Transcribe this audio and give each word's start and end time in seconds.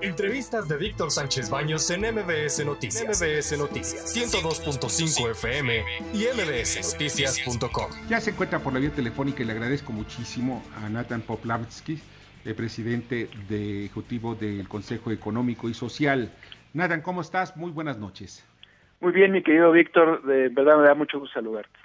Entrevistas 0.00 0.68
de 0.68 0.76
Víctor 0.76 1.10
Sánchez 1.10 1.50
Baños 1.50 1.90
en 1.90 2.02
MBS 2.02 2.64
Noticias. 2.64 3.20
MBS 3.20 3.58
Noticias 3.58 4.16
102.5 4.16 5.30
FM 5.32 5.82
y 6.14 6.24
mbsnoticias.com. 6.36 7.90
Ya 8.08 8.20
se 8.20 8.30
encuentra 8.30 8.60
por 8.60 8.72
la 8.72 8.78
vía 8.78 8.90
telefónica 8.90 9.42
y 9.42 9.46
le 9.46 9.52
agradezco 9.52 9.92
muchísimo 9.92 10.62
a 10.76 10.88
Nathan 10.88 11.22
Poplavsky, 11.22 11.98
el 12.44 12.54
presidente 12.54 13.28
de 13.48 13.86
ejecutivo 13.86 14.36
del 14.36 14.68
Consejo 14.68 15.10
Económico 15.10 15.68
y 15.68 15.74
Social. 15.74 16.30
Nathan, 16.74 17.02
¿cómo 17.02 17.20
estás? 17.20 17.56
Muy 17.56 17.72
buenas 17.72 17.98
noches. 17.98 18.46
Muy 19.00 19.10
bien, 19.12 19.32
mi 19.32 19.42
querido 19.42 19.72
Víctor, 19.72 20.22
de 20.22 20.48
verdad 20.48 20.78
me 20.78 20.86
da 20.86 20.94
mucho 20.94 21.18
gusto 21.18 21.34
saludarte. 21.34 21.76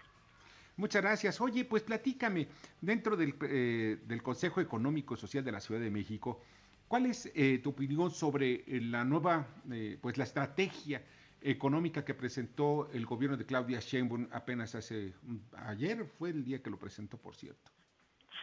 Muchas 0.77 1.01
gracias. 1.01 1.41
Oye, 1.41 1.65
pues 1.65 1.81
platícame, 1.81 2.47
dentro 2.79 3.15
del, 3.15 3.33
eh, 3.41 3.97
del 4.05 4.21
Consejo 4.21 4.61
Económico 4.61 5.15
y 5.15 5.17
Social 5.17 5.43
de 5.43 5.51
la 5.51 5.59
Ciudad 5.59 5.81
de 5.81 5.89
México, 5.89 6.41
¿Cuál 6.93 7.07
es 7.07 7.25
eh, 7.33 7.57
tu 7.57 7.71
opinión 7.71 8.11
sobre 8.11 8.53
eh, 8.53 8.79
la 8.79 9.03
nueva, 9.03 9.47
eh, 9.71 9.97
pues 9.99 10.15
la 10.19 10.25
estrategia 10.25 11.01
económica 11.41 12.05
que 12.05 12.13
presentó 12.13 12.87
el 12.93 13.07
gobierno 13.07 13.35
de 13.35 13.47
Claudia 13.47 13.79
Sheinbaum 13.79 14.27
apenas 14.31 14.75
hace 14.75 15.11
ayer 15.65 16.05
fue 16.05 16.29
el 16.29 16.45
día 16.45 16.61
que 16.61 16.69
lo 16.69 16.77
presentó, 16.77 17.17
por 17.17 17.33
cierto? 17.33 17.71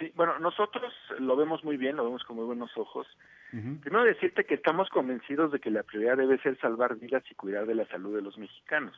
Sí, 0.01 0.12
bueno, 0.16 0.37
nosotros 0.41 0.93
lo 1.21 1.37
vemos 1.37 1.62
muy 1.62 1.77
bien, 1.77 1.95
lo 1.95 2.02
vemos 2.02 2.24
con 2.24 2.38
muy 2.38 2.45
buenos 2.45 2.77
ojos. 2.77 3.07
Primero 3.52 4.02
decirte 4.02 4.45
que 4.45 4.55
estamos 4.55 4.88
convencidos 4.88 5.52
de 5.52 5.60
que 5.60 5.71
la 5.71 5.85
prioridad 5.85 6.16
debe 6.16 6.43
ser 6.43 6.59
salvar 6.59 6.96
vidas 6.96 7.23
y 7.30 7.37
cuidar 7.37 7.66
de 7.66 7.77
la 7.77 7.87
salud 7.87 8.16
de 8.16 8.23
los 8.23 8.37
mexicanos. 8.37 8.96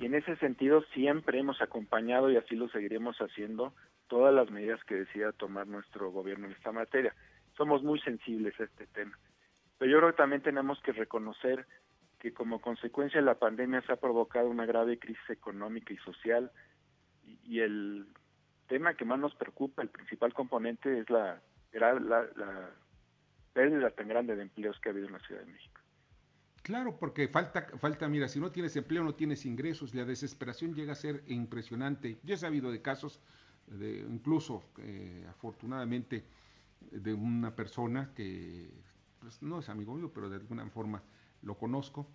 Y 0.00 0.06
en 0.06 0.14
ese 0.14 0.36
sentido 0.36 0.84
siempre 0.94 1.38
hemos 1.38 1.60
acompañado 1.60 2.30
y 2.30 2.38
así 2.38 2.56
lo 2.56 2.70
seguiremos 2.70 3.18
haciendo 3.18 3.74
todas 4.08 4.34
las 4.34 4.50
medidas 4.50 4.82
que 4.84 4.94
decida 4.94 5.32
tomar 5.32 5.66
nuestro 5.66 6.10
gobierno 6.10 6.46
en 6.46 6.52
esta 6.52 6.72
materia 6.72 7.14
somos 7.60 7.82
muy 7.82 8.00
sensibles 8.00 8.58
a 8.58 8.64
este 8.64 8.86
tema. 8.86 9.18
Pero 9.76 9.90
yo 9.90 9.98
creo 9.98 10.10
que 10.12 10.16
también 10.16 10.40
tenemos 10.40 10.80
que 10.80 10.92
reconocer 10.92 11.66
que 12.18 12.32
como 12.32 12.58
consecuencia 12.58 13.20
de 13.20 13.26
la 13.26 13.38
pandemia 13.38 13.82
se 13.82 13.92
ha 13.92 13.96
provocado 13.96 14.48
una 14.48 14.64
grave 14.64 14.98
crisis 14.98 15.28
económica 15.28 15.92
y 15.92 15.98
social 15.98 16.50
y, 17.44 17.60
el 17.60 18.06
tema 18.66 18.94
que 18.94 19.04
más 19.04 19.18
nos 19.18 19.34
preocupa, 19.34 19.82
el 19.82 19.90
principal 19.90 20.32
componente 20.32 21.00
es 21.00 21.10
la, 21.10 21.42
la, 21.72 21.92
la 22.00 22.70
pérdida 23.52 23.90
tan 23.90 24.08
grande 24.08 24.36
de 24.36 24.42
empleos 24.42 24.80
que 24.80 24.88
ha 24.88 24.92
habido 24.92 25.08
en 25.08 25.12
la 25.12 25.20
Ciudad 25.20 25.42
de 25.42 25.52
México. 25.52 25.82
Claro, 26.62 26.96
porque 26.98 27.28
falta, 27.28 27.66
falta, 27.78 28.08
mira, 28.08 28.26
si 28.26 28.40
no 28.40 28.50
tienes 28.50 28.74
empleo, 28.76 29.04
no 29.04 29.14
tienes 29.14 29.44
ingresos, 29.44 29.94
la 29.94 30.06
desesperación 30.06 30.74
llega 30.74 30.92
a 30.92 30.96
ser 30.96 31.22
impresionante. 31.26 32.18
Yo 32.22 32.34
he 32.34 32.38
sabido 32.38 32.70
de 32.70 32.80
casos, 32.80 33.20
de, 33.66 33.98
incluso 33.98 34.62
eh, 34.78 35.26
afortunadamente, 35.28 36.24
de 36.80 37.14
una 37.14 37.54
persona 37.54 38.12
que 38.14 38.70
pues, 39.18 39.42
no 39.42 39.60
es 39.60 39.68
amigo 39.68 39.94
mío, 39.94 40.10
pero 40.12 40.28
de 40.28 40.36
alguna 40.36 40.68
forma 40.70 41.02
lo 41.42 41.56
conozco, 41.56 42.08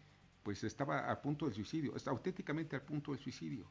pues 0.43 0.63
estaba 0.63 1.11
a 1.11 1.21
punto 1.21 1.45
del 1.45 1.55
suicidio, 1.55 1.95
está 1.95 2.11
auténticamente 2.11 2.75
al 2.75 2.83
punto 2.83 3.11
del 3.11 3.19
suicidio. 3.19 3.65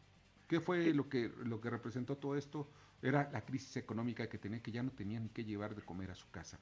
¿Qué 0.49 0.61
fue 0.61 0.93
lo 0.93 1.09
que, 1.09 1.31
lo 1.45 1.61
que 1.61 1.71
representó 1.71 2.17
todo 2.17 2.37
esto? 2.37 2.69
Era 3.03 3.31
la 3.33 3.45
crisis 3.45 3.77
económica 3.77 4.29
que 4.29 4.39
tenía, 4.39 4.63
que 4.63 4.73
ya 4.73 4.83
no 4.83 4.91
tenía 4.91 5.21
ni 5.21 5.29
qué 5.29 5.45
llevar 5.45 5.75
de 5.75 5.83
comer 5.83 6.11
a 6.11 6.15
su 6.15 6.31
casa. 6.31 6.59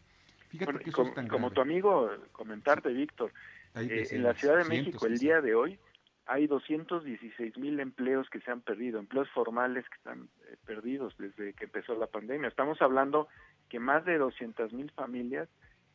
Fíjate 0.48 0.80
que 0.80 0.92
como, 0.92 1.12
como 1.28 1.50
tu 1.50 1.60
amigo, 1.62 2.10
comentarte, 2.32 2.92
Víctor, 2.92 3.32
eh, 3.74 4.06
en 4.10 4.22
la 4.22 4.34
Ciudad 4.34 4.58
de 4.58 4.64
México 4.64 5.06
el 5.06 5.18
día 5.18 5.40
de 5.40 5.54
hoy 5.54 5.78
hay 6.26 6.46
216 6.46 7.58
mil 7.58 7.80
empleos 7.80 8.28
que 8.30 8.40
se 8.40 8.50
han 8.50 8.60
perdido, 8.60 8.98
empleos 8.98 9.28
formales 9.30 9.88
que 9.88 9.96
están 9.96 10.28
eh, 10.46 10.56
perdidos 10.64 11.16
desde 11.18 11.54
que 11.54 11.64
empezó 11.64 11.94
la 11.94 12.06
pandemia. 12.06 12.48
Estamos 12.48 12.80
hablando 12.80 13.28
que 13.72 13.80
más 13.80 14.04
de 14.04 14.18
200 14.18 14.74
mil 14.74 14.90
familias 14.90 15.48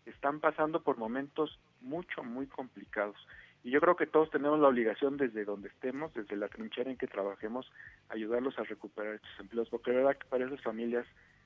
están 0.08 0.40
pasando 0.40 0.82
por 0.82 0.98
momentos 0.98 1.60
mucho, 1.80 2.24
muy 2.24 2.48
complicados. 2.48 3.16
Y 3.64 3.70
yo 3.70 3.80
creo 3.80 3.96
que 3.96 4.08
todos 4.08 4.32
tenemos 4.32 4.60
la 4.60 4.70
obligación 4.70 5.16
desde 5.16 5.46
donde 5.46 5.70
estemos, 5.70 6.12
desde 6.16 6.36
la 6.38 6.48
trinchera 6.48 6.90
en 6.90 6.98
que 6.98 7.06
trabajemos, 7.06 7.72
ayudarlos 8.10 8.58
a 8.58 8.64
recuperar 8.64 9.14
estos 9.14 9.40
empleos, 9.40 9.70
porque 9.70 9.92
la 9.92 9.98
verdad 9.98 10.18
que 10.18 10.26
para 10.28 10.48
esas 10.48 10.60
familias 10.64 11.06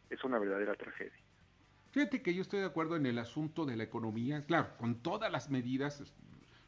es 0.09 0.23
una 0.23 0.39
verdadera 0.39 0.73
tragedia. 0.75 1.19
Fíjate 1.91 2.21
que 2.21 2.33
yo 2.33 2.41
estoy 2.43 2.61
de 2.61 2.67
acuerdo 2.67 2.95
en 2.95 3.07
el 3.07 3.17
asunto 3.17 3.65
de 3.65 3.75
la 3.75 3.83
economía, 3.83 4.45
claro, 4.45 4.69
con 4.77 5.03
todas 5.03 5.29
las 5.33 5.49
medidas, 5.49 6.15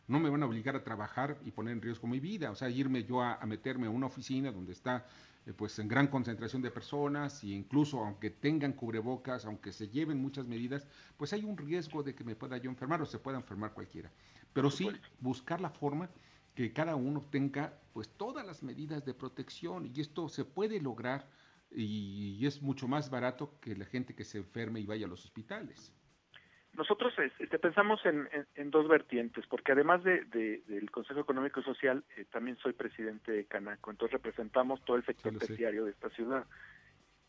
no 0.08 0.20
me 0.20 0.30
van 0.30 0.44
a 0.44 0.46
obligar 0.46 0.76
a 0.76 0.84
trabajar 0.84 1.38
y 1.46 1.52
poner 1.52 1.74
en 1.74 1.82
riesgo 1.82 2.08
mi 2.08 2.20
vida, 2.20 2.52
o 2.52 2.56
sea, 2.56 2.70
irme 2.70 3.04
yo 3.04 3.22
a, 3.22 3.40
meterme 3.46 3.88
a 3.88 3.90
una 3.90 4.08
oficina 4.08 4.52
donde 4.52 4.74
está 4.74 5.06
eh, 5.46 5.54
pues 5.54 5.80
en 5.80 5.88
gran 5.88 6.08
concentración 6.08 6.62
de 6.62 6.72
personas 6.72 7.44
e 7.44 7.48
incluso 7.48 8.00
aunque 8.04 8.30
tengan 8.30 8.74
cubrebocas, 8.74 9.46
aunque 9.46 9.72
se 9.72 9.88
lleven 9.88 10.22
muchas 10.22 10.46
medidas, 10.46 10.88
pues 11.18 11.32
hay 11.34 11.44
un 11.44 11.58
riesgo 11.58 12.04
de 12.04 12.16
que 12.16 12.24
me 12.24 12.36
pueda 12.36 12.58
yo 12.58 12.70
enfermar 12.70 13.02
o 13.02 13.06
se 13.06 13.20
pueda 13.20 13.38
enfermar 13.38 13.74
cualquiera. 13.74 14.12
Pero 14.52 14.70
sí 14.70 14.90
buscar 15.20 15.62
la 15.62 15.70
forma 15.70 16.10
que 16.54 16.72
cada 16.74 16.96
uno 16.96 17.22
tenga 17.32 17.74
pues 17.94 18.10
todas 18.10 18.46
las 18.46 18.62
medidas 18.62 19.06
de 19.06 19.14
protección 19.14 19.92
y 19.94 20.02
esto 20.02 20.30
se 20.30 20.46
puede 20.46 20.80
lograr 20.80 21.28
y 21.72 22.46
es 22.46 22.62
mucho 22.62 22.88
más 22.88 23.10
barato 23.10 23.58
que 23.60 23.76
la 23.76 23.86
gente 23.86 24.14
que 24.14 24.24
se 24.24 24.38
enferme 24.38 24.80
y 24.80 24.86
vaya 24.86 25.08
a 25.08 25.10
los 25.10 25.26
hospitales. 25.26 25.92
Nosotros 26.76 27.14
este, 27.20 27.60
pensamos 27.60 28.02
en, 28.06 28.72
dos 28.72 28.88
vertientes, 28.88 29.46
porque 29.48 29.74
además 29.74 30.04
de, 30.04 30.24
del 30.68 30.90
Consejo 30.90 31.20
Económico 31.20 31.60
y 31.60 31.64
Social, 31.64 32.04
eh, 32.18 32.26
también 32.32 32.58
soy 32.58 32.74
presidente 32.74 33.32
de 33.32 33.46
Canaco, 33.46 33.92
entonces 33.92 34.14
representamos 34.14 34.84
todo 34.84 34.98
el 34.98 35.06
sector 35.06 35.38
terciario 35.38 35.86
de 35.86 35.92
esta 35.92 36.10
ciudad. 36.10 36.46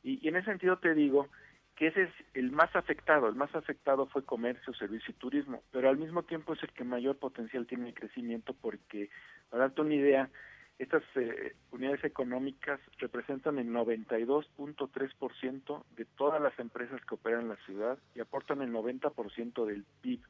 Y, 0.03 0.27
en 0.27 0.37
ese 0.37 0.47
sentido 0.47 0.79
te 0.79 0.95
digo 0.95 1.29
que 1.77 1.89
ese 1.89 2.05
es 2.05 2.11
el 2.33 2.53
más 2.53 2.75
afectado, 2.75 3.29
el 3.29 3.35
más 3.35 3.55
afectado 3.55 4.07
fue 4.07 4.25
comercio, 4.25 4.73
servicio 4.73 5.13
y 5.13 5.19
turismo, 5.19 5.63
pero 5.73 5.91
al 5.91 5.99
mismo 5.99 6.23
tiempo 6.23 6.55
es 6.55 6.63
el 6.63 6.73
que 6.73 6.85
mayor 6.85 7.19
potencial 7.19 7.67
tiene 7.67 7.87
de 7.87 7.95
crecimiento 7.95 8.55
porque, 8.55 9.11
para 9.51 9.65
darte 9.65 9.83
una 9.83 9.95
idea, 9.95 10.31
estas 10.79 11.03
eh, 11.15 11.55
unidades 11.71 12.05
económicas 12.05 12.81
representan 12.99 13.59
el 13.59 13.69
92.3% 13.69 15.85
de 15.97 16.05
todas 16.05 16.43
las 16.43 16.59
empresas 16.59 17.01
que 17.05 17.15
operan 17.15 17.43
en 17.43 17.51
la 17.51 17.57
ciudad 17.65 17.97
y 18.15 18.21
aportan 18.21 18.61
el 18.63 18.73
90% 18.73 19.67
del 19.67 19.85
PIB. 20.01 20.21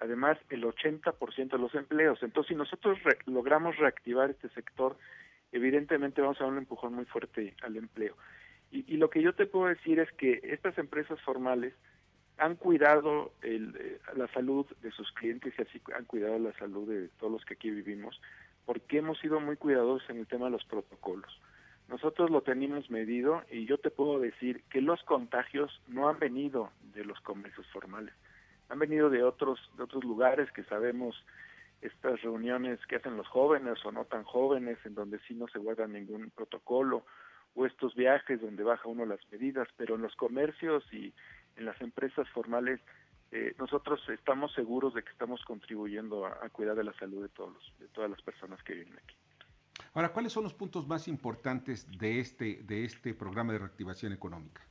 Además, 0.00 0.36
el 0.50 0.64
80% 0.64 1.50
de 1.50 1.58
los 1.58 1.74
empleos. 1.74 2.22
Entonces, 2.22 2.50
si 2.50 2.54
nosotros 2.54 2.98
logramos 3.26 3.76
reactivar 3.78 4.30
este 4.30 4.48
sector, 4.50 4.96
evidentemente 5.52 6.20
vamos 6.20 6.38
a 6.40 6.44
dar 6.44 6.52
un 6.52 6.58
empujón 6.58 6.94
muy 6.94 7.06
fuerte 7.06 7.54
al 7.62 7.76
empleo. 7.76 8.14
Y, 8.70 8.84
y, 8.92 8.98
lo 8.98 9.08
que 9.08 9.22
yo 9.22 9.34
te 9.34 9.46
puedo 9.46 9.66
decir 9.66 9.98
es 9.98 10.12
que 10.12 10.40
estas 10.42 10.76
empresas 10.76 11.18
formales 11.22 11.72
han 12.36 12.56
cuidado 12.56 13.32
el, 13.42 13.74
eh, 13.80 13.98
la 14.14 14.28
salud 14.28 14.66
de 14.82 14.90
sus 14.92 15.10
clientes 15.12 15.54
y 15.58 15.62
así 15.62 15.80
han 15.96 16.04
cuidado 16.04 16.38
la 16.38 16.52
salud 16.58 16.86
de 16.88 17.08
todos 17.18 17.32
los 17.32 17.44
que 17.44 17.54
aquí 17.54 17.70
vivimos 17.70 18.20
porque 18.68 18.98
hemos 18.98 19.18
sido 19.20 19.40
muy 19.40 19.56
cuidadosos 19.56 20.10
en 20.10 20.18
el 20.18 20.26
tema 20.26 20.44
de 20.44 20.50
los 20.50 20.64
protocolos. 20.66 21.40
Nosotros 21.88 22.28
lo 22.28 22.42
tenemos 22.42 22.90
medido 22.90 23.42
y 23.50 23.64
yo 23.64 23.78
te 23.78 23.88
puedo 23.88 24.20
decir 24.20 24.62
que 24.68 24.82
los 24.82 25.02
contagios 25.04 25.80
no 25.86 26.10
han 26.10 26.18
venido 26.18 26.70
de 26.92 27.02
los 27.02 27.18
comercios 27.22 27.66
formales, 27.68 28.12
han 28.68 28.78
venido 28.78 29.08
de 29.08 29.22
otros 29.22 29.58
de 29.78 29.84
otros 29.84 30.04
lugares 30.04 30.52
que 30.52 30.64
sabemos 30.64 31.16
estas 31.80 32.20
reuniones 32.20 32.78
que 32.88 32.96
hacen 32.96 33.16
los 33.16 33.26
jóvenes 33.28 33.82
o 33.86 33.90
no 33.90 34.04
tan 34.04 34.24
jóvenes 34.24 34.76
en 34.84 34.94
donde 34.94 35.18
sí 35.20 35.32
no 35.32 35.48
se 35.48 35.58
guarda 35.58 35.86
ningún 35.86 36.28
protocolo 36.28 37.06
o 37.54 37.64
estos 37.64 37.94
viajes 37.94 38.38
donde 38.38 38.64
baja 38.64 38.86
uno 38.86 39.06
las 39.06 39.20
medidas, 39.32 39.66
pero 39.78 39.94
en 39.94 40.02
los 40.02 40.14
comercios 40.14 40.84
y 40.92 41.14
en 41.56 41.64
las 41.64 41.80
empresas 41.80 42.28
formales 42.34 42.80
eh, 43.30 43.54
nosotros 43.58 44.00
estamos 44.08 44.52
seguros 44.54 44.94
de 44.94 45.02
que 45.02 45.10
estamos 45.10 45.44
contribuyendo 45.44 46.24
a, 46.26 46.48
cuidar 46.48 46.76
de 46.76 46.84
la 46.84 46.94
salud 46.94 47.22
de, 47.22 47.28
todos 47.28 47.74
de 47.78 47.86
todas 47.88 48.10
las 48.10 48.22
personas 48.22 48.62
que 48.62 48.74
viven 48.74 48.94
aquí. 48.96 49.14
Ahora, 49.92 50.10
¿cuáles 50.10 50.32
son 50.32 50.44
los 50.44 50.54
puntos 50.54 50.88
más 50.88 51.08
importantes 51.08 51.86
de 51.98 52.20
este, 52.20 52.62
de 52.62 52.84
este 52.84 53.14
programa 53.14 53.52
de 53.52 53.58
reactivación 53.58 54.12
económica? 54.12 54.62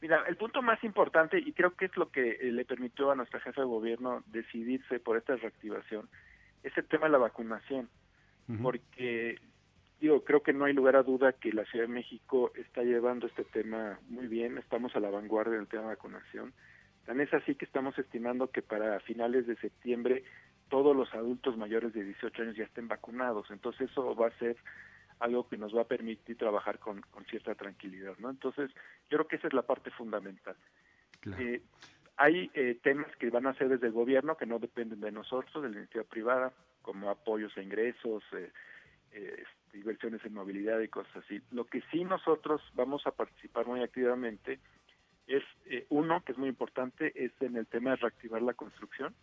Mira, 0.00 0.22
el 0.28 0.36
punto 0.36 0.60
más 0.60 0.82
importante, 0.84 1.38
y 1.38 1.52
creo 1.52 1.74
que 1.74 1.86
es 1.86 1.96
lo 1.96 2.10
que 2.10 2.32
eh, 2.32 2.52
le 2.52 2.66
permitió 2.66 3.10
a 3.10 3.14
nuestra 3.14 3.40
jefa 3.40 3.62
de 3.62 3.66
gobierno 3.66 4.22
decidirse 4.26 5.00
por 5.00 5.16
esta 5.16 5.36
reactivación, 5.36 6.08
es 6.62 6.76
el 6.76 6.84
tema 6.86 7.06
de 7.06 7.12
la 7.12 7.18
vacunación. 7.18 7.88
Porque, 8.62 9.40
digo, 10.02 10.22
creo 10.22 10.42
que 10.42 10.52
no 10.52 10.66
hay 10.66 10.74
lugar 10.74 10.96
a 10.96 11.02
duda 11.02 11.32
que 11.32 11.50
la 11.50 11.64
Ciudad 11.64 11.86
de 11.86 11.94
México 11.94 12.52
está 12.56 12.82
llevando 12.82 13.26
este 13.26 13.44
tema 13.44 13.98
muy 14.10 14.26
bien, 14.26 14.58
estamos 14.58 14.94
a 14.94 15.00
la 15.00 15.08
vanguardia 15.08 15.56
del 15.56 15.66
tema 15.66 15.84
de 15.84 15.88
vacunación 15.88 16.52
Tan 17.04 17.20
es 17.20 17.32
así 17.34 17.54
que 17.54 17.64
estamos 17.64 17.98
estimando 17.98 18.50
que 18.50 18.62
para 18.62 19.00
finales 19.00 19.46
de 19.46 19.56
septiembre 19.56 20.24
todos 20.68 20.96
los 20.96 21.12
adultos 21.14 21.56
mayores 21.56 21.92
de 21.92 22.04
18 22.04 22.42
años 22.42 22.56
ya 22.56 22.64
estén 22.64 22.88
vacunados. 22.88 23.50
Entonces 23.50 23.90
eso 23.90 24.14
va 24.14 24.28
a 24.28 24.38
ser 24.38 24.56
algo 25.20 25.48
que 25.48 25.56
nos 25.56 25.74
va 25.74 25.82
a 25.82 25.88
permitir 25.88 26.36
trabajar 26.36 26.78
con, 26.78 27.02
cierta 27.30 27.54
tranquilidad, 27.54 28.14
¿no? 28.18 28.30
Entonces 28.30 28.70
yo 29.10 29.18
creo 29.18 29.28
que 29.28 29.36
esa 29.36 29.48
es 29.48 29.54
la 29.54 29.62
parte 29.62 29.90
fundamental. 29.90 30.56
Eh, 31.38 31.62
hay 32.16 32.50
eh, 32.54 32.78
temas 32.82 33.14
que 33.16 33.30
van 33.30 33.46
a 33.46 33.54
ser 33.54 33.68
desde 33.68 33.88
el 33.88 33.92
gobierno 33.92 34.36
que 34.36 34.46
no 34.46 34.58
dependen 34.58 35.00
de 35.00 35.10
nosotros, 35.10 35.62
de 35.62 35.68
la 35.68 35.76
iniciativa 35.76 36.04
privada, 36.04 36.52
como 36.82 37.10
apoyos 37.10 37.56
a 37.56 37.62
ingresos, 37.62 38.22
eh, 38.32 38.50
eh, 39.12 39.44
inversiones 39.72 40.24
en 40.24 40.34
movilidad 40.34 40.80
y 40.80 40.88
cosas 40.88 41.16
así. 41.16 41.40
Lo 41.50 41.64
que 41.64 41.82
sí 41.90 42.04
nosotros 42.04 42.62
vamos 42.74 43.06
a 43.06 43.10
participar 43.10 43.66
muy 43.66 43.82
activamente 43.82 44.60
es 45.26 45.42
eh, 45.66 45.86
uno 45.88 46.22
que 46.24 46.32
es 46.32 46.38
muy 46.38 46.48
importante 46.48 47.12
es 47.14 47.32
en 47.40 47.56
el 47.56 47.66
tema 47.66 47.90
de 47.90 47.96
reactivar 47.96 48.42
la 48.42 48.54
construcción 48.54 49.14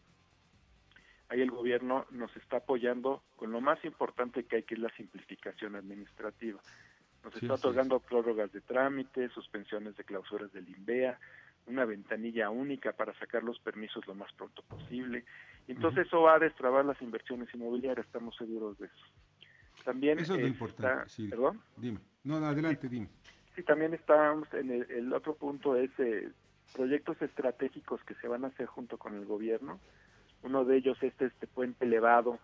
ahí 1.31 1.42
el 1.42 1.50
gobierno 1.50 2.06
nos 2.12 2.36
está 2.36 2.57
apoyando 2.57 3.24
con 3.38 3.51
lo 3.51 3.62
más 3.62 3.83
importante 3.86 4.44
que 4.44 4.57
hay, 4.57 4.63
que 4.63 4.75
es 4.75 4.81
la 4.81 4.89
simplificación 4.95 5.75
administrativa. 5.75 6.59
Nos 7.24 7.36
está 7.36 7.53
otorgando 7.53 8.00
prórrogas 8.00 8.51
de 8.51 8.62
trámite, 8.62 9.30
suspensiones 9.30 9.95
de 9.95 10.03
clausuras 10.03 10.51
del 10.51 10.68
INVEA, 10.68 11.18
una 11.68 11.86
ventanilla 11.86 12.50
única 12.50 12.92
para 12.92 13.18
sacar 13.18 13.44
los 13.44 13.59
permisos 13.59 14.06
lo 14.07 14.15
más 14.15 14.31
pronto 14.33 14.62
posible. 14.63 15.24
Entonces 15.68 16.07
eso 16.07 16.24
va 16.24 16.36
a 16.36 16.39
destrabar 16.39 16.83
las 16.83 17.01
inversiones 17.01 17.48
inmobiliarias, 17.53 18.06
estamos 18.06 18.36
seguros 18.36 18.77
de 18.80 18.88
eso. 18.88 19.06
También 19.86 20.19
eso 20.19 20.36
es 20.36 20.42
lo 20.42 20.48
importante. 20.48 21.09
Sí. 21.09 21.30
¿Perdón? 21.30 21.62
Dime. 21.77 22.00
No, 22.24 22.38
adelante, 22.38 22.89
dime. 22.89 23.07
Sí, 23.61 23.63
también 23.63 23.93
estamos 23.93 24.51
en 24.53 24.71
el, 24.71 25.13
otro 25.13 25.35
punto 25.35 25.75
es 25.75 25.91
eh, 25.99 26.31
proyectos 26.73 27.21
estratégicos 27.21 28.03
que 28.05 28.15
se 28.15 28.27
van 28.27 28.43
a 28.43 28.47
hacer 28.47 28.65
junto 28.65 28.97
con 28.97 29.13
el 29.13 29.25
gobierno. 29.25 29.79
Uno 30.41 30.65
de 30.65 30.77
ellos 30.77 30.97
es 31.03 31.13
este 31.21 31.45
puente 31.45 31.85
elevado 31.85 32.39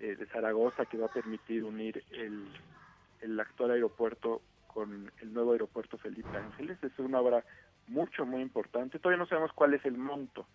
eh, 0.00 0.16
de 0.16 0.26
Zaragoza 0.26 0.84
que 0.84 0.98
va 0.98 1.06
a 1.06 1.12
permitir 1.12 1.64
unir 1.64 2.04
el, 2.10 2.46
el 3.22 3.40
actual 3.40 3.70
aeropuerto 3.70 4.42
con 4.66 5.10
el 5.22 5.32
nuevo 5.32 5.52
aeropuerto 5.52 5.96
Felipe 5.96 6.36
Ángeles. 6.36 6.76
Es 6.82 6.98
una 6.98 7.20
obra 7.20 7.42
mucho, 7.86 8.26
muy 8.26 8.42
importante. 8.42 8.98
Todavía 8.98 9.22
no 9.22 9.28
sabemos 9.28 9.52
cuál 9.54 9.72
es 9.72 9.84
el 9.86 9.96
monto, 9.96 10.46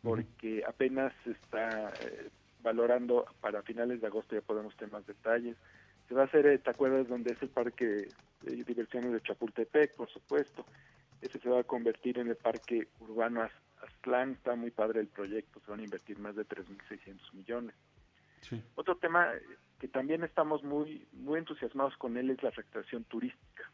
porque 0.00 0.62
apenas 0.64 1.12
se 1.24 1.32
está 1.32 1.92
eh, 2.02 2.30
valorando 2.62 3.26
para 3.40 3.62
finales 3.62 4.00
de 4.00 4.06
agosto, 4.06 4.36
ya 4.36 4.42
podemos 4.42 4.76
tener 4.76 4.92
más 4.92 5.06
detalles. 5.06 5.56
Se 6.10 6.16
va 6.16 6.22
a 6.22 6.24
hacer, 6.24 6.44
eh, 6.44 6.58
¿te 6.58 6.70
acuerdas 6.70 7.06
donde 7.06 7.34
es 7.34 7.40
el 7.40 7.50
parque 7.50 8.08
de 8.42 8.64
diversiones 8.64 9.12
de 9.12 9.20
Chapultepec, 9.20 9.94
por 9.94 10.10
supuesto? 10.10 10.66
Ese 11.20 11.38
se 11.38 11.48
va 11.48 11.60
a 11.60 11.62
convertir 11.62 12.18
en 12.18 12.26
el 12.26 12.34
parque 12.34 12.88
urbano 12.98 13.48
Aztlán, 13.80 14.32
está 14.32 14.56
muy 14.56 14.72
padre 14.72 14.98
el 14.98 15.06
proyecto, 15.06 15.60
se 15.60 15.70
van 15.70 15.78
a 15.78 15.84
invertir 15.84 16.18
más 16.18 16.34
de 16.34 16.44
3.600 16.44 17.32
millones. 17.34 17.76
Otro 18.74 18.96
tema 18.96 19.28
que 19.78 19.86
también 19.86 20.24
estamos 20.24 20.64
muy, 20.64 21.06
muy 21.12 21.38
entusiasmados 21.38 21.96
con 21.96 22.16
él 22.16 22.30
es 22.30 22.42
la 22.42 22.50
recreación 22.50 23.04
turística. 23.04 23.70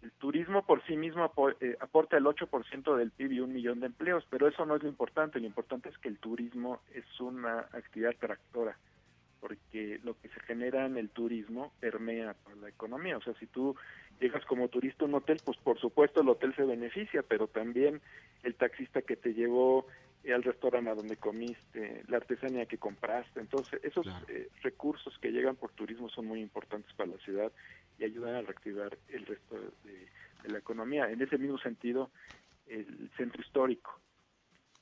El 0.00 0.12
turismo 0.12 0.64
por 0.64 0.82
sí 0.86 0.96
mismo 0.96 1.30
eh, 1.60 1.76
aporta 1.78 2.16
el 2.16 2.24
8% 2.24 2.96
del 2.96 3.10
PIB 3.10 3.32
y 3.32 3.40
un 3.40 3.52
millón 3.52 3.80
de 3.80 3.86
empleos, 3.88 4.24
pero 4.30 4.48
eso 4.48 4.64
no 4.64 4.76
es 4.76 4.82
lo 4.82 4.88
importante. 4.88 5.40
Lo 5.40 5.46
importante 5.46 5.90
es 5.90 5.98
que 5.98 6.08
el 6.08 6.18
turismo 6.18 6.80
es 6.94 7.04
una 7.20 7.66
actividad 7.72 8.16
tractora, 8.18 8.78
porque 9.40 10.00
lo 10.02 10.18
que 10.20 10.28
se 10.28 10.40
genera 10.40 10.86
en 10.86 10.96
el 10.96 11.10
turismo 11.10 11.72
permea 11.80 12.36
la 12.60 12.68
economía. 12.68 13.16
O 13.16 13.22
sea, 13.22 13.34
si 13.34 13.46
tú 13.46 13.76
llegas 14.20 14.44
como 14.46 14.68
turista 14.68 15.04
a 15.04 15.08
un 15.08 15.14
hotel, 15.14 15.38
pues 15.44 15.58
por 15.58 15.78
supuesto 15.78 16.20
el 16.20 16.28
hotel 16.28 16.54
se 16.56 16.64
beneficia, 16.64 17.22
pero 17.22 17.46
también 17.46 18.00
el 18.42 18.54
taxista 18.54 19.02
que 19.02 19.16
te 19.16 19.34
llevó 19.34 19.86
eh, 20.24 20.32
al 20.32 20.42
restaurante 20.42 20.94
donde 20.94 21.16
comiste, 21.16 22.02
la 22.08 22.16
artesanía 22.16 22.66
que 22.66 22.78
compraste. 22.78 23.40
Entonces, 23.40 23.80
esos 23.84 24.06
eh, 24.28 24.48
recursos 24.62 25.16
que 25.20 25.30
llegan 25.30 25.56
por 25.56 25.72
turismo 25.72 26.08
son 26.08 26.26
muy 26.26 26.40
importantes 26.40 26.92
para 26.94 27.10
la 27.10 27.18
ciudad 27.18 27.52
y 27.98 28.04
ayudan 28.04 28.34
a 28.34 28.42
reactivar 28.42 28.98
el 29.08 29.26
resto 29.26 29.56
de, 29.84 30.08
la 30.48 30.58
economía. 30.58 31.10
En 31.10 31.20
ese 31.20 31.36
mismo 31.36 31.58
sentido, 31.58 32.10
el 32.68 33.10
centro 33.16 33.42
histórico. 33.42 34.00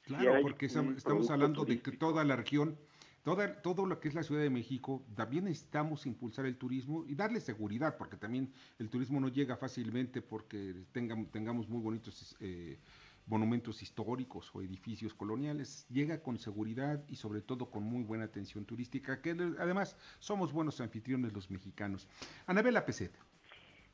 Claro, 0.02 0.40
porque 0.42 0.66
estamos 0.66 1.30
hablando 1.30 1.64
de 1.64 1.80
que 1.80 1.92
toda 1.92 2.24
la 2.24 2.36
región, 2.36 2.78
toda, 3.26 3.61
todo 3.61 3.87
lo 3.87 3.99
que 3.99 4.06
es 4.06 4.14
la 4.14 4.23
Ciudad 4.23 4.40
de 4.40 4.50
México, 4.50 5.02
también 5.17 5.46
necesitamos 5.46 6.06
impulsar 6.06 6.46
el 6.46 6.56
turismo 6.56 7.05
y 7.08 7.17
darle 7.17 7.40
seguridad, 7.40 7.96
porque 7.99 8.17
también 8.17 8.52
el 8.78 8.88
turismo 8.88 9.19
no 9.19 9.26
llega 9.26 9.56
fácilmente 9.56 10.23
porque 10.23 10.75
tengamos, 10.93 11.28
tengamos 11.32 11.69
muy 11.69 11.82
bonitos 11.82 12.37
eh, 12.38 12.78
monumentos 13.26 13.82
históricos 13.82 14.55
o 14.55 14.62
edificios 14.62 15.12
coloniales, 15.12 15.88
llega 15.90 16.23
con 16.23 16.38
seguridad 16.38 17.02
y 17.08 17.17
sobre 17.17 17.40
todo 17.43 17.69
con 17.69 17.82
muy 17.82 18.05
buena 18.05 18.26
atención 18.26 18.64
turística, 18.64 19.20
que 19.20 19.31
además 19.58 19.96
somos 20.20 20.52
buenos 20.52 20.81
anfitriones 20.81 21.32
los 21.32 21.50
mexicanos. 21.50 22.06
Anabela 22.46 22.87
Peseta. 22.87 23.19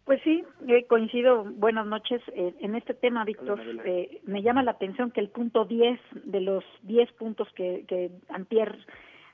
Pues 0.04 0.20
sí, 0.24 0.44
eh, 0.68 0.84
coincido. 0.88 1.44
Buenas 1.44 1.86
noches. 1.86 2.20
Eh, 2.34 2.54
en 2.60 2.74
este 2.74 2.92
tema, 2.92 3.24
Víctor, 3.24 3.62
eh, 3.86 4.20
me 4.24 4.42
llama 4.42 4.62
la 4.62 4.72
atención 4.72 5.10
que 5.10 5.20
el 5.20 5.30
punto 5.30 5.64
10 5.64 5.98
de 6.24 6.40
los 6.42 6.64
10 6.82 7.12
puntos 7.12 7.48
que, 7.54 7.86
que 7.88 8.10
Antier 8.28 8.76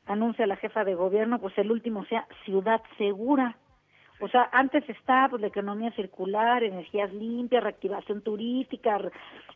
anuncia 0.09 0.47
la 0.47 0.57
jefa 0.57 0.85
de 0.85 0.95
gobierno, 0.95 1.39
pues 1.39 1.57
el 1.59 1.71
último 1.71 2.05
sea 2.07 2.27
ciudad 2.45 2.83
segura. 2.97 3.57
O 4.21 4.29
sea, 4.29 4.49
antes 4.53 4.89
está 4.89 5.29
pues, 5.31 5.41
la 5.41 5.49
economía 5.49 5.93
circular, 5.93 6.65
energías 6.65 7.13
limpias, 7.13 7.63
reactivación 7.63 8.23
turística, 8.23 8.99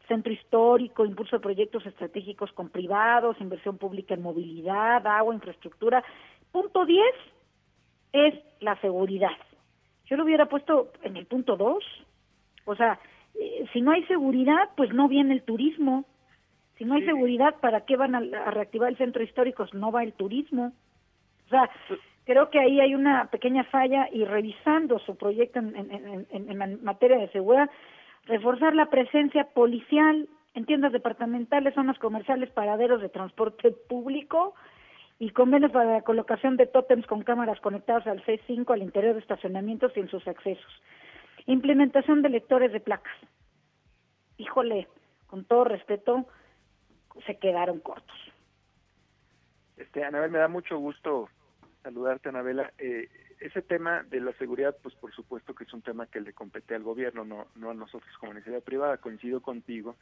centro 0.07 0.33
histórico, 0.33 1.05
impulso 1.05 1.37
de 1.37 1.43
proyectos 1.43 1.85
estratégicos 1.85 2.53
con 2.53 2.69
privados, 2.69 3.41
inversión 3.41 3.77
pública 3.79 4.15
en 4.15 4.23
movilidad, 4.23 5.05
agua, 5.05 5.35
infraestructura. 5.35 6.05
Punto 6.53 6.85
10 6.85 7.03
es 8.13 8.35
la 8.61 8.81
seguridad. 8.81 9.37
Yo 10.07 10.17
lo 10.17 10.25
hubiera 10.25 10.47
puesto 10.47 10.93
en 11.03 11.17
el 11.17 11.27
punto 11.27 11.57
2. 11.57 11.85
O 12.67 12.77
sea, 12.77 13.01
eh, 13.35 13.67
si 13.73 13.81
no 13.81 13.91
hay 13.91 14.05
seguridad, 14.05 14.71
pues 14.77 14.93
no 14.93 15.09
viene 15.09 15.33
el 15.33 15.43
turismo. 15.43 16.05
Si 16.83 16.89
no 16.89 16.95
hay 16.97 17.05
seguridad, 17.05 17.55
¿para 17.61 17.83
qué 17.83 17.97
van 17.97 18.17
a, 18.17 18.19
a 18.19 18.51
reactivar 18.51 18.89
el 18.89 18.97
centro 18.97 19.23
histórico? 19.23 19.65
No 19.73 19.93
va 19.93 20.03
el 20.03 20.15
turismo. 20.15 20.73
O 21.47 21.49
sea, 21.49 21.71
Creo 22.25 22.51
que 22.51 22.61
ahí 22.61 22.81
hay 22.81 22.95
una 22.95 23.27
pequeña 23.27 23.65
falla 23.65 24.09
y 24.13 24.25
revisando 24.25 25.01
su 25.01 25.17
proyecto 25.17 25.59
en, 25.59 26.81
materia 26.83 27.19
de 27.19 27.29
seguridad, 27.31 27.69
reforzar 28.27 28.75
la 28.75 28.87
presencia 28.87 29.45
policial 29.45 30.29
en 30.55 30.65
tiendas 30.65 30.93
departamentales, 30.93 31.75
zonas 31.75 31.99
comerciales, 31.99 32.51
paraderos 32.51 33.01
de 33.01 33.09
transporte 33.09 33.73
público 33.73 34.55
y 35.19 35.31
convenios 35.31 35.73
para 35.73 35.95
la 35.95 36.03
colocación 36.03 36.57
de 36.57 36.67
tótems 36.67 37.07
con 37.07 37.23
cámaras 37.23 37.61
conectadas 37.61 38.07
al 38.07 38.25
C5 38.25 38.73
al 38.73 38.83
interior 38.83 39.15
de 39.15 39.21
estacionamientos 39.21 39.93
y 39.97 40.01
en 40.01 40.09
sus 40.09 40.27
accesos. 40.29 40.73
Implementación 41.47 42.23
de 42.23 42.29
lectores 42.29 42.73
de 42.73 42.79
placas. 42.79 43.17
Híjole, 44.39 44.87
con 45.27 45.45
todo 45.45 45.65
respeto, 45.65 46.27
se 47.27 47.37
quedaron 47.39 47.81
cortos. 47.81 48.17
Este, 49.77 50.05
Anabel, 50.05 50.31
me 50.31 50.39
da 50.39 50.49
mucho 50.49 50.79
gusto 50.79 51.29
saludarte, 51.83 52.29
Anabela. 52.29 52.73
Eh, 52.79 53.09
ese 53.41 53.63
tema 53.63 54.05
de 54.05 54.21
la 54.21 54.33
seguridad, 54.35 54.77
pues 54.83 54.95
por 54.95 55.13
supuesto 55.13 55.55
que 55.55 55.65
es 55.65 55.73
un 55.73 55.83
tema 55.83 56.07
que 56.07 56.21
le 56.21 56.33
compete 56.33 56.75
al 56.75 56.83
gobierno, 56.83 57.25
no, 57.25 57.49
no 57.57 57.71
a 57.71 57.75
nosotros 57.75 58.11
como 58.19 58.33
iniciativa 58.33 58.61
privada. 58.61 58.99
Coincido 58.99 59.41
contigo 59.41 59.97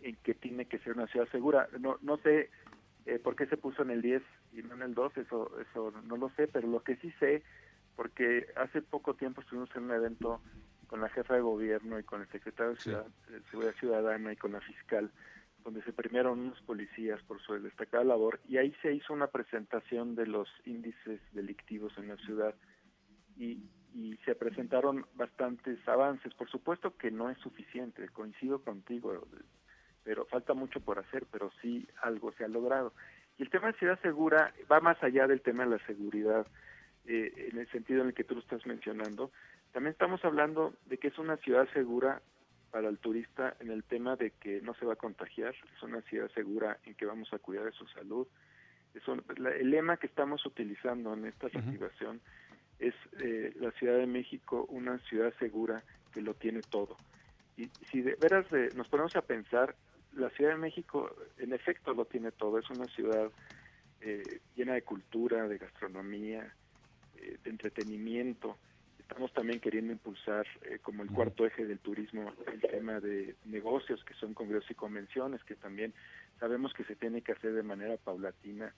en 0.00 0.16
que 0.16 0.34
tiene 0.34 0.66
que 0.66 0.78
ser 0.80 0.94
una 0.94 1.06
ciudad 1.06 1.28
segura. 1.30 1.68
No, 1.78 1.98
no 2.02 2.16
sé 2.18 2.50
eh, 3.06 3.18
por 3.18 3.36
qué 3.36 3.46
se 3.46 3.56
puso 3.56 3.82
en 3.82 3.90
el 3.90 4.02
10 4.02 4.22
y 4.52 4.62
no 4.62 4.74
en 4.74 4.82
el 4.82 4.94
2, 4.94 5.16
eso, 5.18 5.50
eso 5.60 5.92
no 6.04 6.16
lo 6.16 6.30
sé, 6.30 6.48
pero 6.48 6.66
lo 6.68 6.82
que 6.82 6.96
sí 6.96 7.12
sé, 7.20 7.42
porque 7.96 8.46
hace 8.56 8.82
poco 8.82 9.14
tiempo 9.14 9.40
estuvimos 9.40 9.68
en 9.76 9.84
un 9.84 9.92
evento 9.92 10.40
con 10.86 11.00
la 11.00 11.08
jefa 11.08 11.34
de 11.34 11.40
gobierno 11.40 11.98
y 11.98 12.02
con 12.02 12.22
el 12.22 12.28
secretario 12.28 12.74
de, 12.74 12.80
Ciudad, 12.80 13.06
de 13.28 13.42
Seguridad 13.50 13.74
Ciudadana 13.78 14.32
y 14.32 14.36
con 14.36 14.52
la 14.52 14.60
fiscal, 14.60 15.10
donde 15.64 15.82
se 15.82 15.92
premiaron 15.92 16.40
unos 16.40 16.60
policías 16.62 17.22
por 17.22 17.40
su 17.40 17.54
destacada 17.54 18.04
labor 18.04 18.38
y 18.46 18.58
ahí 18.58 18.74
se 18.82 18.92
hizo 18.92 19.12
una 19.12 19.28
presentación 19.28 20.14
de 20.14 20.26
los 20.26 20.48
índices 20.66 21.20
delictivos 21.32 21.96
en 21.96 22.08
la 22.08 22.16
ciudad 22.18 22.54
y, 23.36 23.62
y 23.94 24.16
se 24.24 24.34
presentaron 24.34 25.06
bastantes 25.14 25.78
avances. 25.88 26.34
Por 26.34 26.50
supuesto 26.50 26.96
que 26.96 27.10
no 27.10 27.30
es 27.30 27.38
suficiente, 27.38 28.08
coincido 28.10 28.62
contigo, 28.62 29.26
pero 30.02 30.26
falta 30.26 30.52
mucho 30.52 30.80
por 30.80 30.98
hacer, 30.98 31.26
pero 31.32 31.50
sí 31.62 31.88
algo 32.02 32.32
se 32.32 32.44
ha 32.44 32.48
logrado. 32.48 32.92
Y 33.38 33.42
el 33.42 33.50
tema 33.50 33.68
de 33.68 33.78
ciudad 33.78 34.00
segura 34.02 34.52
va 34.70 34.80
más 34.80 35.02
allá 35.02 35.26
del 35.26 35.40
tema 35.40 35.64
de 35.64 35.70
la 35.70 35.86
seguridad, 35.86 36.46
eh, 37.06 37.50
en 37.52 37.58
el 37.58 37.68
sentido 37.70 38.02
en 38.02 38.08
el 38.08 38.14
que 38.14 38.24
tú 38.24 38.34
lo 38.34 38.40
estás 38.40 38.66
mencionando. 38.66 39.30
También 39.72 39.92
estamos 39.92 40.24
hablando 40.24 40.74
de 40.86 40.98
que 40.98 41.08
es 41.08 41.18
una 41.18 41.36
ciudad 41.38 41.68
segura 41.72 42.22
para 42.74 42.88
el 42.88 42.98
turista 42.98 43.56
en 43.60 43.70
el 43.70 43.84
tema 43.84 44.16
de 44.16 44.32
que 44.32 44.60
no 44.60 44.74
se 44.74 44.84
va 44.84 44.94
a 44.94 44.96
contagiar, 44.96 45.54
es 45.76 45.82
una 45.84 46.02
ciudad 46.02 46.28
segura 46.32 46.76
en 46.82 46.96
que 46.96 47.06
vamos 47.06 47.32
a 47.32 47.38
cuidar 47.38 47.66
de 47.66 47.70
su 47.70 47.86
salud. 47.86 48.26
Es 48.92 49.02
el 49.06 49.70
lema 49.70 49.96
que 49.96 50.08
estamos 50.08 50.44
utilizando 50.44 51.14
en 51.14 51.26
esta 51.26 51.46
reactivación 51.46 52.20
es 52.80 52.94
eh, 53.20 53.52
la 53.60 53.70
Ciudad 53.70 53.98
de 53.98 54.08
México 54.08 54.66
una 54.70 54.98
ciudad 55.08 55.32
segura 55.38 55.84
que 56.12 56.20
lo 56.20 56.34
tiene 56.34 56.62
todo. 56.62 56.96
Y 57.56 57.66
si 57.92 58.02
de 58.02 58.16
veras 58.16 58.44
eh, 58.52 58.70
nos 58.74 58.88
ponemos 58.88 59.14
a 59.14 59.22
pensar, 59.22 59.76
la 60.12 60.30
Ciudad 60.30 60.50
de 60.50 60.58
México 60.58 61.14
en 61.38 61.52
efecto 61.52 61.94
lo 61.94 62.06
tiene 62.06 62.32
todo, 62.32 62.58
es 62.58 62.68
una 62.70 62.86
ciudad 62.86 63.30
eh, 64.00 64.40
llena 64.56 64.74
de 64.74 64.82
cultura, 64.82 65.46
de 65.46 65.58
gastronomía, 65.58 66.52
de 67.14 67.50
entretenimiento, 67.50 68.58
Estamos 69.14 69.32
también 69.32 69.60
queriendo 69.60 69.92
impulsar 69.92 70.44
eh, 70.62 70.80
como 70.82 71.04
el 71.04 71.08
cuarto 71.08 71.46
eje 71.46 71.64
del 71.64 71.78
turismo 71.78 72.32
el 72.52 72.60
tema 72.60 72.98
de 72.98 73.36
negocios, 73.44 74.04
que 74.04 74.12
son 74.14 74.34
congresos 74.34 74.68
y 74.72 74.74
convenciones, 74.74 75.44
que 75.44 75.54
también 75.54 75.94
sabemos 76.40 76.74
que 76.74 76.82
se 76.82 76.96
tiene 76.96 77.22
que 77.22 77.30
hacer 77.30 77.52
de 77.52 77.62
manera 77.62 77.96
paulatina 77.96 78.74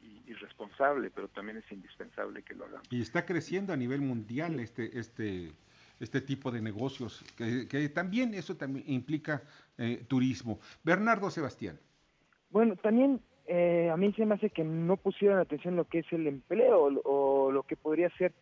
y, 0.00 0.32
responsable, 0.32 1.10
pero 1.14 1.28
también 1.28 1.58
es 1.58 1.70
indispensable 1.70 2.42
que 2.42 2.54
lo 2.54 2.64
hagamos. 2.64 2.86
Y 2.90 3.02
está 3.02 3.26
creciendo 3.26 3.74
a 3.74 3.76
nivel 3.76 4.00
mundial 4.00 4.58
este 4.58 4.98
este 4.98 5.52
este 6.00 6.22
tipo 6.22 6.50
de 6.50 6.62
negocios, 6.62 7.22
que, 7.36 7.88
también 7.90 8.32
eso 8.32 8.56
también 8.56 8.86
implica 8.88 9.42
eh, 9.76 10.02
turismo. 10.08 10.60
Bernardo 10.82 11.28
Sebastián. 11.28 11.78
Bueno, 12.48 12.74
también 12.76 13.20
eh, 13.46 13.90
a 13.92 13.98
mí 13.98 14.14
se 14.14 14.24
me 14.24 14.36
hace 14.36 14.48
que 14.48 14.64
no 14.64 14.96
pusieron 14.96 15.38
atención 15.38 15.76
lo 15.76 15.84
que 15.84 15.98
es 15.98 16.06
el 16.10 16.26
empleo 16.26 17.02
o, 17.04 17.52
lo 17.52 17.64
que 17.64 17.76
podría 17.76 18.08
ser 18.16 18.32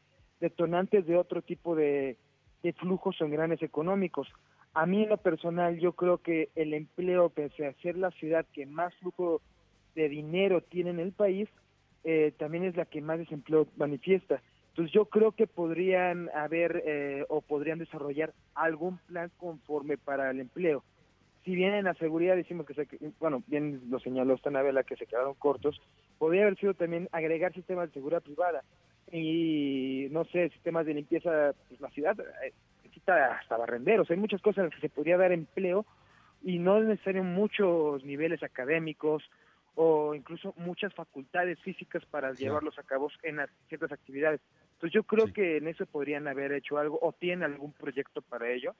detonantes 0.43 1.07
de 1.07 1.17
otro 1.17 1.41
tipo 1.41 1.75
de, 1.75 2.19
de 2.63 2.73
flujos 2.75 3.19
o 3.21 3.25
engranes 3.25 3.63
económicos. 3.63 4.29
A 4.75 4.87
mí 4.87 5.05
en 5.05 5.11
lo 5.11 5.17
personal 5.17 5.79
yo 5.79 5.93
creo 5.93 6.19
que 6.19 6.51
el 6.57 6.75
empleo, 6.75 7.31
pese 7.31 7.67
a 7.67 7.73
ser 7.75 7.97
la 7.97 8.11
ciudad 8.11 8.45
que 8.53 8.67
más 8.67 8.95
flujo 8.97 9.41
de 9.95 10.09
dinero 10.09 10.61
tiene 10.61 10.91
en 10.91 11.01
el 11.01 11.13
país, 11.13 11.49
eh, 12.05 12.33
también 12.39 12.65
es 12.65 12.77
la 12.77 12.87
que 12.87 13.01
más 13.01 13.19
desempleo 13.19 13.69
manifiesta. 13.77 14.43
Entonces 14.71 14.93
yo 14.93 15.05
creo 15.05 15.33
que 15.33 15.47
podrían 15.47 16.29
haber 16.35 16.83
eh, 16.87 17.25
o 17.29 17.41
podrían 17.41 17.79
desarrollar 17.79 18.33
algún 18.55 18.99
plan 19.07 19.31
conforme 19.37 19.97
para 19.97 20.31
el 20.31 20.41
empleo. 20.41 20.83
Si 21.45 21.55
bien 21.55 21.75
en 21.75 21.85
la 21.85 21.95
seguridad 21.95 22.35
decimos 22.35 22.67
que, 22.67 22.75
se, 22.75 22.89
bueno, 23.21 23.43
bien 23.47 23.83
lo 23.91 24.01
señaló 24.01 24.37
Stanavela 24.39 24.83
que 24.83 24.97
se 24.97 25.07
quedaron 25.07 25.35
cortos, 25.35 25.81
podría 26.19 26.43
haber 26.43 26.59
sido 26.59 26.75
también 26.75 27.09
agregar 27.13 27.53
sistemas 27.53 27.89
de 27.89 27.95
seguridad 27.95 28.23
privada 28.23 28.63
y, 29.13 30.09
no 30.11 30.25
sé, 30.25 30.49
sistemas 30.49 30.87
de 30.87 30.95
limpieza, 30.95 31.53
pues 31.69 31.81
la 31.81 31.91
ciudad 31.91 32.19
eh, 32.45 32.53
necesita 32.83 33.37
hasta 33.37 33.57
barrenderos, 33.57 34.11
hay 34.11 34.17
muchas 34.17 34.41
cosas 34.41 34.59
en 34.59 34.65
las 34.65 34.75
que 34.75 34.89
se 34.89 34.95
podría 34.95 35.17
dar 35.17 35.31
empleo 35.31 35.87
y 36.43 36.59
no 36.59 36.79
es 36.79 36.87
necesario 36.87 37.23
muchos 37.23 38.05
niveles 38.05 38.43
académicos, 38.43 39.23
o 39.75 40.15
incluso 40.15 40.55
muchas 40.57 40.93
facultades 40.95 41.59
físicas 41.61 42.05
para 42.07 42.33
llevarlos 42.33 42.79
a 42.79 42.83
cabo 42.83 43.11
en 43.23 43.41
ciertas 43.69 43.93
actividades. 43.93 44.41
Entonces 44.75 44.93
yo 44.93 45.05
creo 45.05 45.33
que 45.33 45.59
en 45.59 45.69
eso 45.69 45.87
podrían 45.87 46.29
haber 46.29 46.53
hecho 46.53 46.79
algo 46.79 46.99
o 47.01 47.13
tienen 47.13 47.45
algún 47.45 47.73
proyecto 47.73 48.21
para 48.21 48.51
ello. 48.51 48.75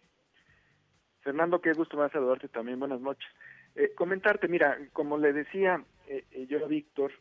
Fernando, 1.23 1.61
qué 1.61 1.73
gusto 1.73 1.97
más 1.97 2.13
saludarte 2.13 2.49
también. 2.49 2.79
Buenas 2.79 3.01
noches. 3.01 3.29
Eh, 3.75 3.93
comentarte, 3.95 4.49
mira, 4.49 4.77
como 4.93 5.17
le 5.17 5.33
decía 5.33 5.83
eh, 6.09 6.25
eh, 6.33 6.47
yo 6.47 6.65
a 6.65 6.69
Víctor, 6.69 7.13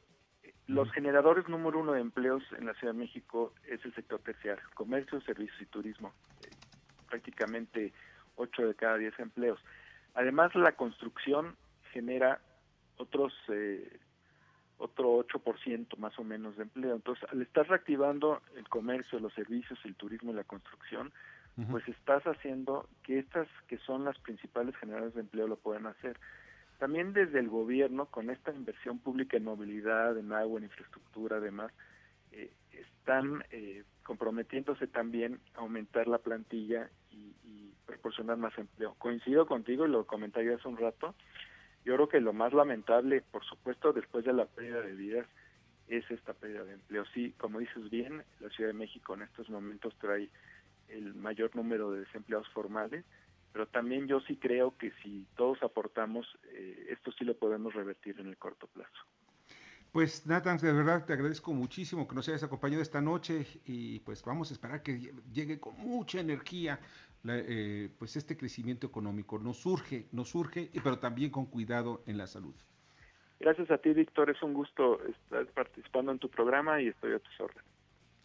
los 0.71 0.89
generadores 0.91 1.49
número 1.49 1.79
uno 1.79 1.93
de 1.93 2.01
empleos 2.01 2.43
en 2.57 2.65
la 2.65 2.73
Ciudad 2.75 2.93
de 2.93 2.99
México 2.99 3.53
es 3.67 3.83
el 3.83 3.93
sector 3.93 4.19
terciario, 4.21 4.63
comercio, 4.73 5.19
servicios 5.21 5.61
y 5.61 5.65
turismo. 5.65 6.13
prácticamente 7.09 7.91
8 8.37 8.67
de 8.67 8.75
cada 8.75 8.97
10 8.97 9.19
empleos. 9.19 9.59
Además, 10.13 10.55
la 10.55 10.71
construcción 10.71 11.57
genera 11.91 12.39
otros 12.97 13.33
eh, 13.49 13.99
otro 14.77 15.19
8% 15.27 15.97
más 15.97 16.17
o 16.17 16.23
menos 16.23 16.55
de 16.55 16.63
empleo. 16.63 16.95
Entonces, 16.95 17.23
al 17.29 17.41
estar 17.41 17.67
reactivando 17.67 18.41
el 18.55 18.67
comercio, 18.69 19.19
los 19.19 19.33
servicios, 19.33 19.77
el 19.83 19.95
turismo 19.95 20.31
y 20.31 20.35
la 20.35 20.45
construcción, 20.45 21.11
pues 21.69 21.87
estás 21.89 22.23
haciendo 22.23 22.87
que 23.03 23.19
estas 23.19 23.47
que 23.67 23.77
son 23.79 24.05
las 24.05 24.17
principales 24.19 24.75
generadores 24.77 25.13
de 25.13 25.21
empleo 25.21 25.47
lo 25.47 25.57
puedan 25.57 25.85
hacer. 25.85 26.17
También 26.81 27.13
desde 27.13 27.38
el 27.38 27.47
gobierno, 27.47 28.07
con 28.07 28.31
esta 28.31 28.51
inversión 28.51 28.97
pública 28.97 29.38
en 29.38 29.43
movilidad, 29.43 30.17
en 30.17 30.33
agua, 30.33 30.57
en 30.57 30.63
infraestructura, 30.63 31.38
además, 31.38 31.71
eh, 32.31 32.51
están 32.71 33.43
eh, 33.51 33.83
comprometiéndose 34.01 34.88
también 34.88 35.39
a 35.53 35.59
aumentar 35.59 36.07
la 36.07 36.17
plantilla 36.17 36.89
y, 37.11 37.35
proporcionar 37.85 38.38
más 38.38 38.57
empleo. 38.57 38.95
Coincido 38.97 39.45
contigo 39.45 39.85
y 39.85 39.89
lo 39.91 40.07
comentaría 40.07 40.55
hace 40.55 40.67
un 40.67 40.77
rato, 40.77 41.13
yo 41.85 41.93
creo 41.93 42.09
que 42.09 42.19
lo 42.19 42.33
más 42.33 42.51
lamentable, 42.51 43.21
por 43.21 43.45
supuesto, 43.45 43.93
después 43.93 44.25
de 44.25 44.33
la 44.33 44.45
pérdida 44.45 44.81
de 44.81 44.95
vidas, 44.95 45.27
es 45.88 46.09
esta 46.09 46.33
pérdida 46.33 46.63
de 46.63 46.73
empleo. 46.73 47.05
Sí, 47.13 47.35
como 47.38 47.59
dices 47.59 47.91
bien, 47.91 48.23
la 48.39 48.50
Ciudad 48.50 48.71
de 48.71 48.79
México 48.79 49.13
en 49.13 49.21
estos 49.21 49.51
momentos 49.51 49.93
trae 50.00 50.29
el 50.88 51.13
mayor 51.13 51.55
número 51.55 51.91
de 51.91 52.00
desempleados 52.00 52.50
formales, 52.50 53.05
pero 53.51 53.67
también 53.67 54.08
yo 54.08 54.20
sí 54.22 54.38
creo 54.38 54.77
que 54.77 54.91
si 55.03 55.25
todos 55.36 55.62
aportamos, 55.63 56.27
eh, 56.53 56.88
esto 56.89 57.12
sí 57.12 57.25
lo 57.25 57.36
podemos 57.38 57.74
revertir 57.74 58.20
en 58.20 58.27
el 58.27 58.38
corto 58.38 58.67
plazo. 58.67 59.05
Pues 59.91 60.25
Nathan, 60.25 60.58
de 60.58 60.72
verdad 60.72 61.05
te 61.05 61.12
agradezco 61.12 61.51
muchísimo 61.51 62.08
que 62.08 62.15
nos 62.15 62.27
hayas 62.29 62.43
acompañado 62.43 62.81
esta 62.81 63.01
noche 63.01 63.46
y 63.65 64.00
pues 64.00 64.24
vamos 64.24 64.50
a 64.50 64.53
esperar 64.53 64.81
que 64.84 65.12
llegue 65.34 65.60
con 65.60 65.77
mucha 65.77 66.22
energía 66.22 66.79
eh, 67.27 67.89
pues 68.00 68.15
este 68.15 68.38
crecimiento 68.38 68.88
económico. 68.88 69.38
Nos 69.38 69.58
surge, 69.58 70.08
nos 70.13 70.29
surge, 70.29 70.72
pero 70.81 71.00
también 71.00 71.29
con 71.29 71.46
cuidado 71.46 72.03
en 72.08 72.17
la 72.17 72.27
salud. 72.27 72.55
Gracias 73.41 73.70
a 73.70 73.79
ti, 73.79 73.91
Víctor. 73.91 74.29
Es 74.29 74.41
un 74.41 74.53
gusto 74.53 75.03
estar 75.03 75.46
participando 75.48 76.13
en 76.13 76.20
tu 76.20 76.29
programa 76.29 76.81
y 76.81 76.88
estoy 76.88 77.13
a 77.13 77.20
tus 77.20 77.39
órdenes. 77.41 77.80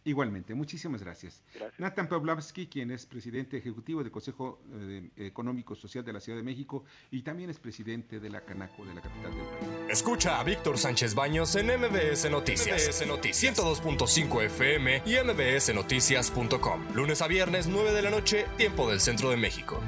Igualmente, 0.06 0.54
muchísimas 0.54 1.02
gracias. 1.02 1.42
Nathan 1.78 2.08
Pawlowski, 2.08 2.68
quien 2.68 2.92
es 2.92 3.04
presidente 3.06 3.56
ejecutivo 3.56 4.04
del 4.04 4.12
Consejo 4.12 4.60
eh, 4.72 5.10
Económico 5.16 5.75
Social 5.75 6.04
de 6.04 6.12
la 6.12 6.20
Ciudad 6.20 6.38
de 6.38 6.44
México 6.44 6.84
y 7.10 7.22
también 7.22 7.50
es 7.50 7.58
presidente 7.58 8.20
de 8.20 8.30
la 8.30 8.40
Canaco 8.42 8.84
de 8.84 8.94
la 8.94 9.00
capital 9.00 9.32
del 9.32 9.42
país. 9.42 9.90
Escucha 9.90 10.38
a 10.38 10.44
Víctor 10.44 10.78
Sánchez 10.78 11.16
Baños 11.16 11.56
en 11.56 11.66
MBS 11.66 12.30
Noticias, 12.30 12.86
MBS 12.86 13.06
Noticias 13.08 13.58
102.5 13.58 14.44
FM 14.44 15.02
y 15.04 15.16
MBSNoticias.com. 15.25 16.94
Lunes 16.94 17.20
a 17.20 17.26
viernes, 17.26 17.66
9 17.66 17.92
de 17.92 18.02
la 18.02 18.10
noche, 18.10 18.46
tiempo 18.56 18.88
del 18.88 19.00
centro 19.00 19.30
de 19.30 19.36
México. 19.36 19.82